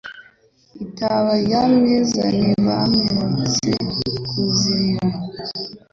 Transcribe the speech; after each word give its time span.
Itaba 0.85 1.31
rya 1.43 1.61
Mwiza 1.73 2.23
ntibamwibutse 2.37 3.69
kuzirira. 4.29 5.07